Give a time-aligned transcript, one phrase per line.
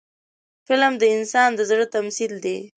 [0.67, 2.57] فلم د انسان د زړه تمثیل دی